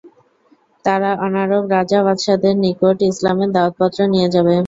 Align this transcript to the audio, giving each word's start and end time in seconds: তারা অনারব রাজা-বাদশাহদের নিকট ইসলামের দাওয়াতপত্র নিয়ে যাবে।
তারা 0.85 1.09
অনারব 1.25 1.63
রাজা-বাদশাহদের 1.75 2.55
নিকট 2.63 2.97
ইসলামের 3.11 3.49
দাওয়াতপত্র 3.55 3.99
নিয়ে 4.13 4.27
যাবে। 4.33 4.55